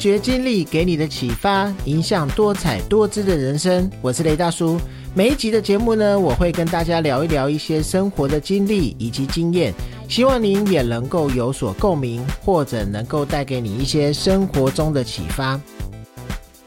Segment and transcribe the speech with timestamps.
[0.00, 3.88] 掘经历给你的启发，影响多彩多姿的人生。
[4.00, 4.80] 我是雷大叔。
[5.12, 9.74] 每一集的节目呢，我会跟大家聊一聊一些生活的经历以及经验，
[10.08, 15.60] 希望您也能够有所共鸣，或者能够带给你一些生活中的启发。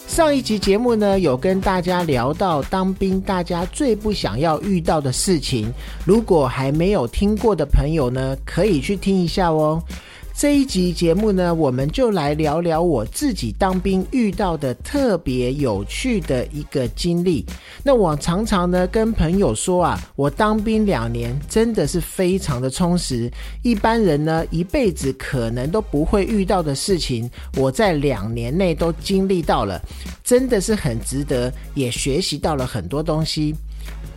[0.08, 5.74] 上一集节目呢，有跟大家聊到当兵，大家最不想要遇到的事情。
[6.06, 9.82] 如果还没有听过的朋友呢，可以去听一下哦。
[10.36, 17.46] 这一集节目呢，我们就来聊聊我自己当兵遇到的特别有趣的一个经历。
[17.84, 29.82] 那我常常呢跟朋友说啊，我当兵两年真的是非常的充实，一般人呢一辈子可能都不会遇到的事情，我在两年内都经历到了，
[30.24, 33.56] 真的是很值得，也学习到了很多东西。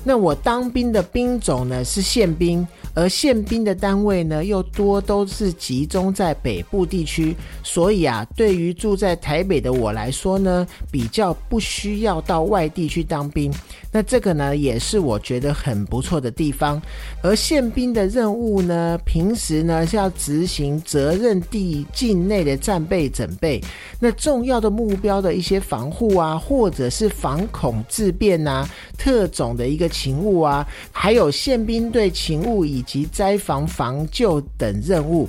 [0.08, 13.52] 那我当兵的兵种呢是宪兵，而宪兵的单位呢又多都是集中在北部地区，所以啊，对于住在台北的我来说呢，比较不需要到外地去当兵。
[13.96, 16.80] 那这个呢也是我觉得很不错的地方。
[17.22, 23.58] 而宪兵的任务呢，平时呢是要执行责任地境内的战备准备，
[23.98, 29.88] 那重要的目标的一些防护啊，或者是防恐自变啊，特种的一个。
[29.96, 35.26] 勤务啊，还有宪兵队勤务以及灾防防救等任务。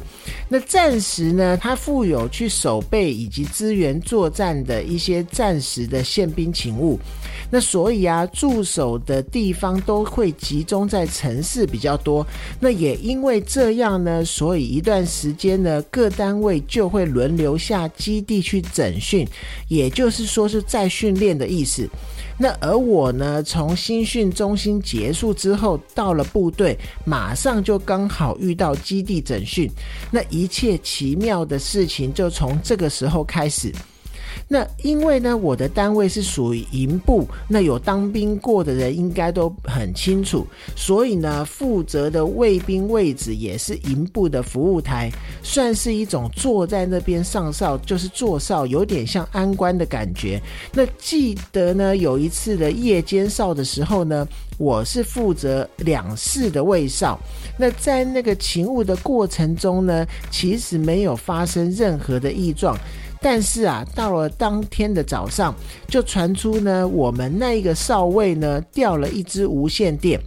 [0.50, 7.00] 那暂时呢，他负有去守备以及支援作战的一些暂时的宪兵勤务。
[7.50, 12.26] 那所以啊，驻驻守的地方都会集中在城市比较多。
[12.60, 19.28] 那也因为这样呢，所以一段时间呢，各单位就会轮流下基地去整训，
[19.68, 21.88] 也就是说是再训练的意思。
[22.36, 26.76] 那而我呢，从新训中心结束之后，到了部队，
[27.06, 29.70] 马上就刚好遇到基地整训，
[30.10, 33.72] 那一切奇妙的事情就从这个时候开始。
[34.48, 45.11] 那因为呢，我的单位是属于营部，那有当兵过的人应该都很清楚，所以呢，负责的卫兵位置也是营部的服务台，
[45.43, 50.42] 算是一种坐在那边上哨，就是坐哨，有点像安官的感觉。
[50.73, 54.27] 那记得呢，有一次的夜间哨的时候呢，
[54.58, 57.19] 我是负责两室的卫哨。
[57.58, 62.77] 那在那个勤务的过程中呢，其实没有发生任何的异状。
[63.22, 65.54] 但是啊，到了当天的早上，
[65.88, 70.20] 就传出呢，我们那一个哨位呢掉了一支无线电，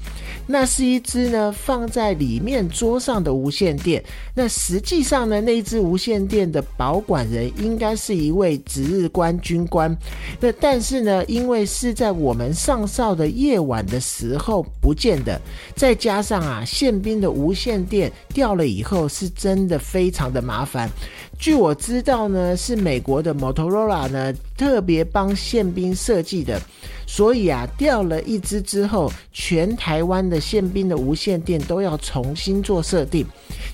[0.46, 4.02] 那是一支呢放在里面桌上的无线电。
[4.34, 9.96] 那实际上呢，那一支无线电的保管人应该是一位值日官军官。
[10.40, 15.40] 那但是呢，因为是在我们上哨的夜晚的时候不见的，
[15.76, 20.90] 再加上啊，宪兵的无线电掉了以后，是真的非常的麻烦。
[21.38, 26.60] 据我知道呢，是美国的 Motorola 呢特别帮宪兵设计的，
[27.06, 33.26] 所以啊掉了一只之后，全台湾的宪兵的无线电都要重新做设定。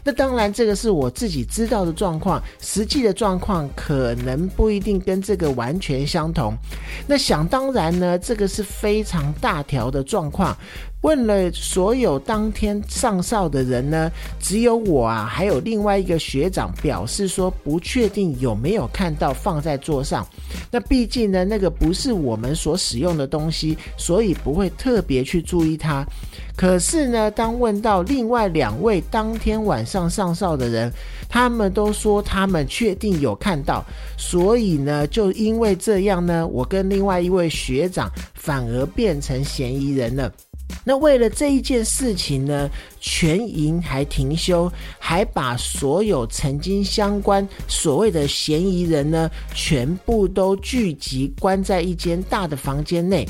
[0.04, 6.54] 那当然，这个是我自己知道的状况，实际的状况可能不一定跟这个完全相同。
[7.08, 10.56] 那想当然呢，这个是非常大条的状况。
[11.02, 14.10] 问了所有当天上哨的人呢，
[14.40, 20.26] 只有我啊，还有另外一个学长表示说不确定有没有看到放在桌上。
[20.76, 26.06] 那毕竟呢，那个不是我们所使用的东西，所以不会特别去注意它。
[26.54, 30.92] 可是呢，当问到另外两位当天晚上上哨的人，
[31.30, 33.82] 他们都说他们确定有看到。
[34.18, 40.30] 所以呢，就因为这样呢，我跟另外一位学长反而变成嫌疑人了。
[40.88, 42.70] 那为了这一件事情呢，
[43.00, 53.26] 全营还停休，还把所有曾经相关所谓的嫌疑人呢，全部都聚集关在一间大的房间内。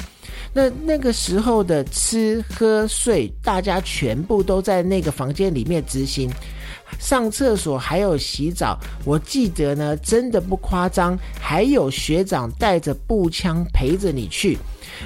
[0.52, 6.30] 那那个时候的吃喝睡，大家全部都在那个房间里面执行。
[6.98, 14.58] 上厕所还有洗澡，我记得呢，真的不夸张，还有学长带着步枪陪着你去。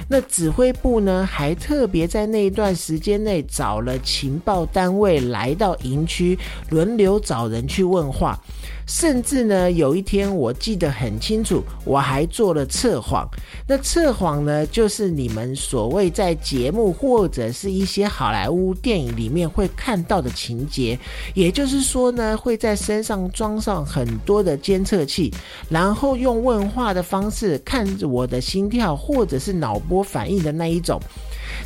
[0.07, 6.37] 那指挥部呢，还特别在那一段时间内找了情报单位来到营区，
[6.69, 8.39] 轮流找人去问话。
[8.87, 13.25] 甚至呢，有一天我记得很清楚，我还做了测谎。
[13.65, 20.99] 那测谎呢，就是你们所谓在节目或者是一些好莱坞电影里面会看到的情节。
[21.33, 25.33] 也就是说呢，会在身上装上很多的监测器，
[25.69, 30.99] 然后用问话的方式看着我的心跳或者是脑波反应的那一种。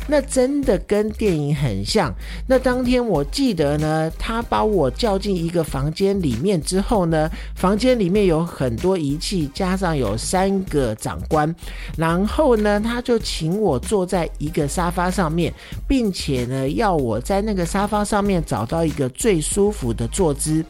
[0.06, 2.14] 那真的跟电影很像。
[2.46, 11.54] 那当天我记得呢，他把我叫进一个房间里面之后呢，房间里面有很多仪器，加上有三个长官，
[11.96, 15.52] 然后呢，他就请我坐在一个沙发上面，
[15.88, 20.64] 并且呢，要我在那个沙发上面找到一个最舒服的坐姿。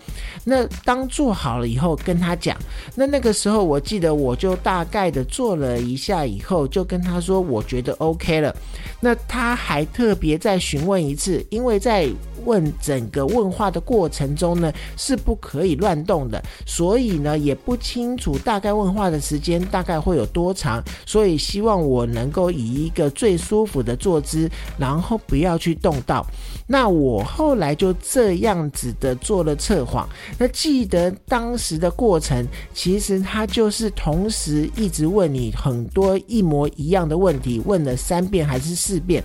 [0.44, 2.56] 那当坐好了以后，跟他讲，
[2.94, 8.54] 那那个时候我记得我就大概的坐了一下以后，就跟他说，我觉得 OK 了。
[9.00, 12.08] 那他还特别再询问一次，因为在。
[12.44, 26.24] 问整个问话的过程中呢，是不可以乱动的，所以呢也不清楚大概问话的时间大概会有多长，所以希望我能够以一个最舒服的坐姿，然后不要去动到。
[26.66, 30.08] 那我后来就这样子的做了测谎。
[30.38, 39.22] 那记得当时的过程，其实他就是同时一直问你很多一模一样的问题，问了三遍还是四遍。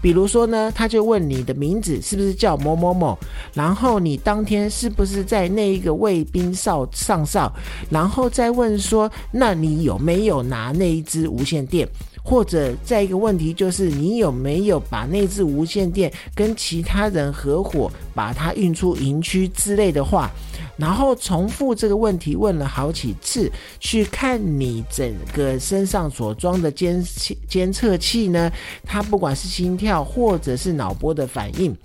[0.00, 3.18] 比如说呢，他就问你的名字是不是叫某某某，
[3.54, 7.52] 然后你当天是不是在那一个卫兵哨上哨，
[7.88, 11.88] 然后再问说，那你有没有拿那一支无线电？
[12.22, 20.30] 或者再一个问题就是，你有没有把内置无线电跟其他人合伙把它运出营区之类的话？
[20.76, 27.04] 然后重复这个问题问了好几次，去看你整个身上所装的监
[27.46, 28.50] 监测器呢，
[28.82, 31.76] 它不管是心跳或者是脑波的反应，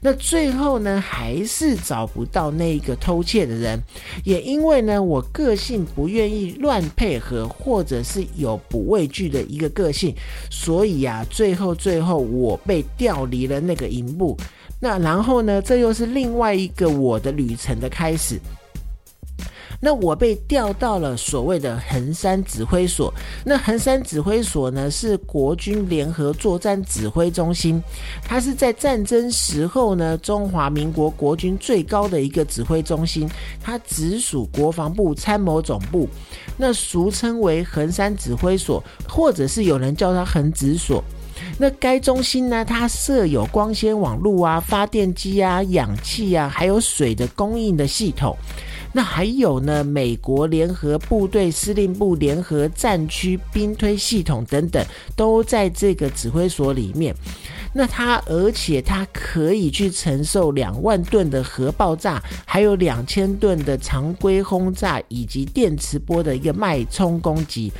[0.00, 3.80] 那最后呢还是找不到那一个偷窃的人，
[4.24, 10.14] 也因为呢我个性不愿意乱配合，或者是有不畏惧的一个个性，
[10.50, 14.36] 所以啊最后最后我被调离了那个营部。
[14.84, 15.62] 那然后呢？
[15.62, 18.36] 这又是另外一个我的旅程的开始。
[19.80, 23.14] 那我被调到了所谓的横山指挥所。
[23.44, 27.80] 那横山指挥所呢，是国军联合作战指挥中心，
[28.24, 33.30] 它是在战争时候呢，中华民国国军最高的一个指挥中心，
[33.62, 36.08] 它直属国防部参谋总部，
[36.56, 41.02] 那俗称为横山指挥所，或者是有人叫它横指所。
[41.58, 42.64] 那该中心呢？
[42.64, 48.36] 它设有光纤网络啊、发电机啊、氧气啊，还有水的供应的系统。
[48.92, 54.84] 那还有呢，美国联合部队司令部联合战区兵推系统等等，
[55.16, 57.14] 都在这个指挥所里面。
[57.74, 67.72] 那它，而且它可以去承受两万吨的核爆炸，还有两千吨的常规轰炸以及电磁波的一个脉冲攻击。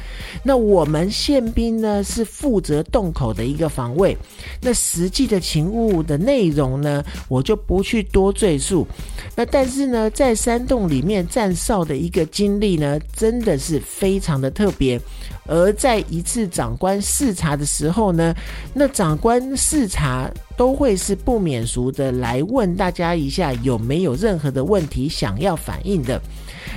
[0.42, 4.16] 那我们宪兵呢，是负责洞口的一个防卫。
[4.62, 8.86] 那实际的勤务的内容呢，我就不去多赘述。
[9.36, 15.00] 那但是呢，在山洞里面站哨的一个经历呢，真的是非常的特别。
[15.46, 18.34] 而在一次长官视察的时候呢，
[18.72, 20.30] 那长官视察
[20.62, 26.22] 都会是不免俗的来问大家一下有没有任何的问题想要反映的。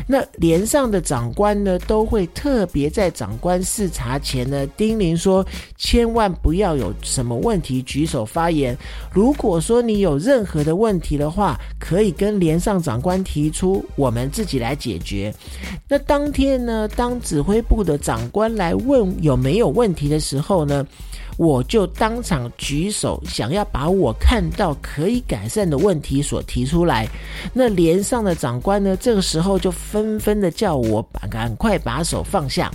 [0.07, 5.45] 那连上的长官呢，都会特别在长官视察前呢叮咛说，
[5.77, 8.75] 千万不要有什么问题举手发言。
[9.11, 15.31] 如果说你有任何的问题的话，可以跟连上长官提出，我们自己来解决。
[15.87, 20.83] 那当天呢，当指挥部的长官来问有没有问题的时候呢？
[21.37, 27.07] 我就当场举手，想要把我看到可以改善的问题所提出来。
[27.53, 32.71] 那连上的长官呢，这个时候就纷纷的叫我把赶快把手放下。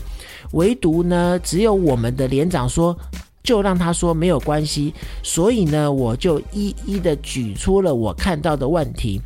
[0.52, 2.96] 唯独呢，只有我们的连长说。
[3.42, 4.92] 就让他说没有关系，
[5.22, 9.20] 所以呢，我就一一的举出了我看到的问题。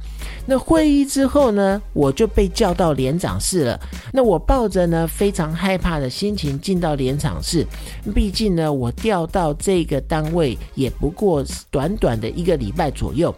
[0.46, 3.80] 那会议之后呢，我就被叫到连长室了。
[4.12, 7.66] 那我抱着呢非常害怕的心情进到连长室，
[8.14, 13.34] 毕竟呢，我调到这个单位也不过短短的一个礼拜左右。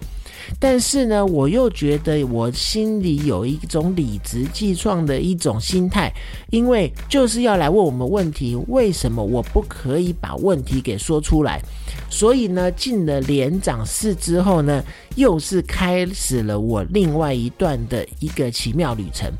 [0.60, 6.12] 但是呢，我又觉得我心里有一种理直气壮的一种心态，
[6.50, 11.60] 因为就是要来问我们问题，为什么我不可以把问题给说出来？
[12.08, 14.82] 所以呢，进了连长室之后呢，
[15.16, 19.30] 又是开始了我另外一段的一个奇妙旅程。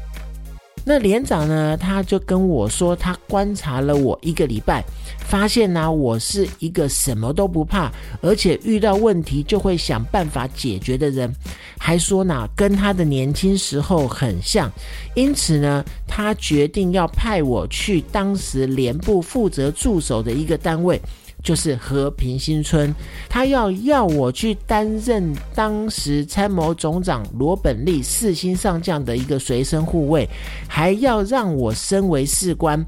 [0.89, 4.85] 那连长呢，他就跟我说，他观察了我一个礼拜，
[5.19, 7.91] 发现呢，我是一个什么都不怕，
[8.23, 11.29] 而且遇到问题就会想办法解决的人，
[11.77, 14.71] 还说呢，跟他的年轻时候很像，
[15.17, 21.03] 因此呢，他决定要派我去当时连部负责驻守的一个单位。
[21.47, 22.93] 就是和平新村，
[23.29, 30.29] 他要要我去担任当时参谋总长罗本利四星上将的一个随身护卫，
[30.67, 32.85] 还要让我升为士官，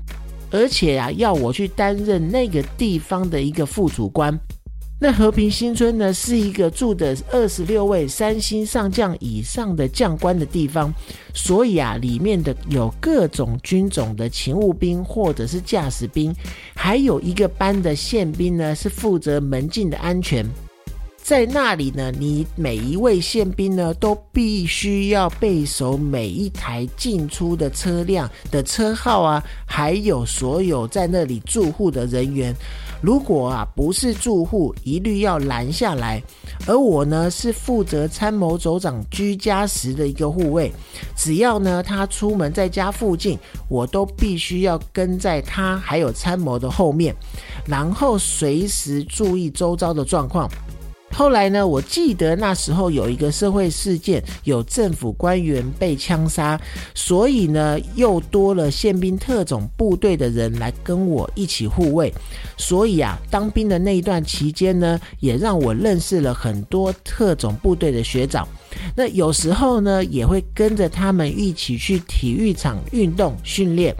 [0.50, 4.36] 而且啊，要我去担任那个地方的一个副主官。
[5.00, 10.92] 那和平新村呢，是一个住的二十六位三星上将以上的将官的地方，
[11.32, 16.34] 所以啊，里面的有各种军种的勤务兵或者是驾驶兵，
[16.74, 20.44] 还有一个班的宪兵呢，是负责门禁的安全。
[21.28, 32.54] 在那里呢，你每一位宪兵呢，都必须要背熟每一台进出的车辆的车号啊，还有所有在那里住户的人员。
[33.02, 36.22] 如果啊不是住户，一律要拦下来。
[36.66, 40.72] 而我呢是负责参谋首长居家时的一个护卫，
[41.14, 47.14] 只要呢他出门在家附近，我都必须要跟在他还有参谋的后面，
[47.66, 50.50] 然后随时注意周遭的状况。
[51.18, 51.66] 后来呢？
[51.66, 56.56] 我记得那时候有一个社会事件，有政府官员被枪杀，
[56.94, 62.14] 所以呢，又多了宪兵特种部队的人来跟我一起护卫。
[62.56, 68.46] 所以啊，当兵的那一段期间呢，也让我认识了很多特种部队的学长。
[68.94, 73.94] 那有时候呢，也会跟着他们一起去体育场运动训练，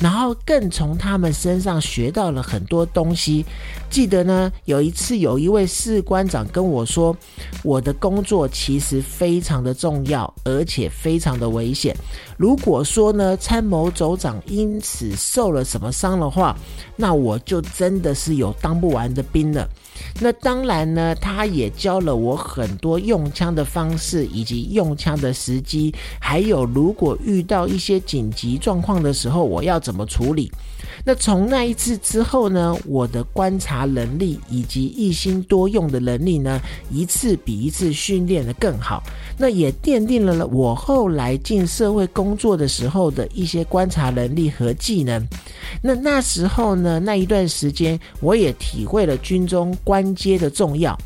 [0.00, 3.44] 然后更从他们身上学到了很多东西。
[3.90, 7.16] 记得呢，有一次有一位士官长跟我说，
[7.62, 11.94] 我的工作其实非常的重要，而且非常的危险。
[12.36, 16.56] 如果说呢，参谋总长因此受了什么伤的话，
[16.96, 19.68] 那我就真的是有当不完的兵了。
[20.20, 30.50] 那当然呢，他也教了我很多用枪的方式，以及用枪的时机，还有如果遇到一些紧急状况的时候，我要怎么处理。
[31.04, 36.60] 那从那一次之后呢，我的观察能力以及一心多用的能力呢，
[36.90, 39.02] 一次比一次训练的更好。
[39.38, 45.26] 那也奠定了我后来进社会工作的时候的一些观察能力和技能。
[45.82, 50.96] 那那时候呢，那一段时间，我也体会了军中官阶的重要。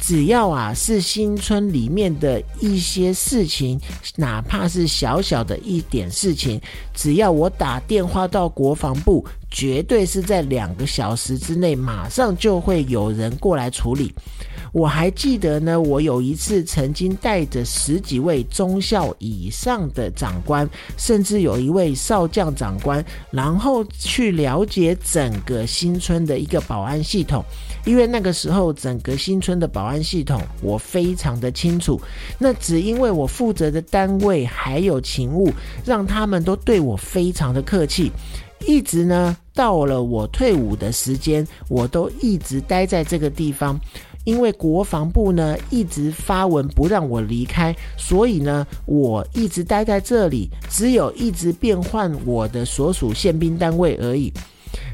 [0.00, 3.78] 只要啊是新村里面的一些事情，
[4.16, 6.60] 哪怕是小小的一点事情，
[6.94, 14.12] 只要我打电话到国防部，绝对是在两个小时之内，马上就会有人过来处理。
[14.72, 27.44] 我还记得呢，我有一次曾经带着十几位中校以上的长官，甚至有一位少将长官，然后去了解整个新村的一个保安系统。
[27.84, 32.00] 因为那个时候整个新村的保安系统我非常的清楚，
[32.38, 35.50] 那只因为我负责的单位还有勤务，
[35.84, 38.10] 让他们都对我非常的客气，
[38.66, 43.78] 一直呢到了我退伍的时间，我都一直待在这个地方，
[44.24, 54.32] 因为国防部呢一直发文不让我离开，所以呢我一直待在这里，只有一直变换我的所属宪兵单位而已。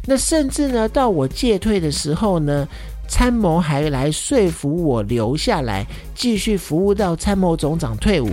[0.06, 2.66] 那甚至呢，到我戒退的时候呢，
[3.08, 5.84] 参谋还来说服我留下来，
[6.14, 8.30] 继续服务到参谋总长退伍。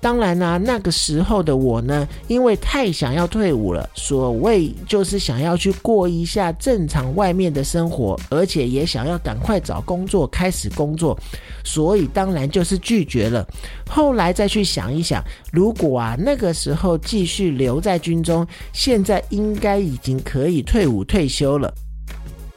[0.00, 11.18] 当然啦，那个时候的我呢，因为太想要退伍了，所谓就是想要去过一下正常外面的生活，而且也想要赶快找工作开始工作，
[11.62, 13.46] 所以当然就是拒绝了。
[13.88, 21.72] 后来再去想一想，如果啊那个时候继续留在军中，现在应该已经可以退伍退休了。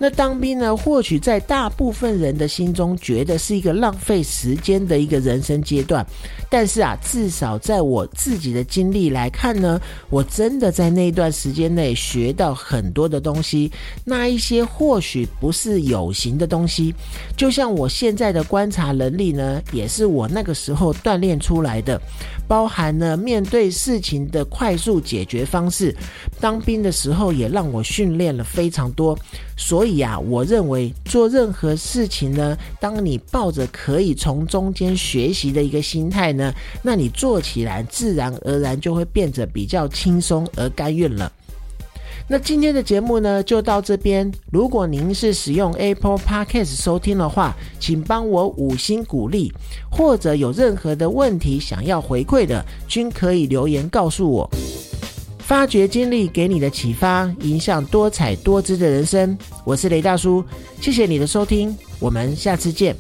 [0.04, 0.76] 那当兵呢？
[0.76, 6.06] 或许在大部分人的心中，觉得是一个浪费时间的一个人生阶段。
[6.50, 9.80] 但是啊，至少在我自己的经历来看呢，
[10.10, 13.72] 我真的在那段时间内学到很多的东西。
[14.04, 16.94] 那一些或许不是有形的东西，
[17.38, 21.98] 就像我现在的观察能力呢，也是我那个时候锻炼出来的。
[22.46, 25.96] 包含了面对事情的快速解决方式。
[26.42, 29.18] 当兵的时候也让我训练了非常多。
[29.56, 41.32] 所以啊，我认为做任何事情呢，当你抱着可以从中间学习的一个心态呢，那你做起来自然而然就会变得比较轻松而甘愿了。
[42.26, 44.32] 那今天的节目呢，就到这边。
[44.50, 49.52] 如果您是使用 Apple Podcast 收听的话，请帮我五星鼓励，
[49.92, 54.50] 或者有任何的问题想要回馈的，均可以留言告诉我。
[55.54, 59.38] 发掘经历给你的启发，影响多彩多姿的人生。
[59.64, 60.44] 我是雷大叔，
[60.82, 62.96] 谢谢你的收听，我们下次见。